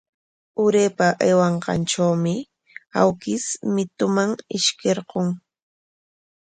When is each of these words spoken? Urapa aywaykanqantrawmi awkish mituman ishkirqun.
Urapa 0.63 1.07
aywaykanqantrawmi 1.25 2.33
awkish 2.99 3.49
mituman 3.73 4.31
ishkirqun. 4.57 5.27